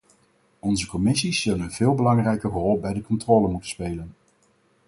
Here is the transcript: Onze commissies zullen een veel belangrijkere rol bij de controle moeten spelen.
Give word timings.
Onze 0.59 0.87
commissies 0.87 1.41
zullen 1.41 1.59
een 1.65 1.71
veel 1.71 1.93
belangrijkere 1.95 2.53
rol 2.53 2.79
bij 2.79 2.93
de 2.93 3.01
controle 3.01 3.47
moeten 3.47 3.69
spelen. 3.69 4.13